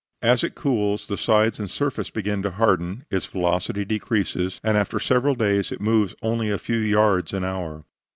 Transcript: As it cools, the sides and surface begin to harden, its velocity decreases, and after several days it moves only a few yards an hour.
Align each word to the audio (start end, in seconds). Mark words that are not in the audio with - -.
As 0.23 0.43
it 0.43 0.55
cools, 0.55 1.07
the 1.07 1.15
sides 1.15 1.59
and 1.59 1.69
surface 1.69 2.09
begin 2.09 2.41
to 2.41 2.49
harden, 2.49 3.05
its 3.11 3.27
velocity 3.27 3.85
decreases, 3.85 4.59
and 4.63 4.75
after 4.75 4.99
several 4.99 5.35
days 5.35 5.71
it 5.71 5.79
moves 5.79 6.15
only 6.23 6.49
a 6.49 6.57
few 6.57 6.79
yards 6.79 7.33
an 7.33 7.43
hour. 7.43 7.85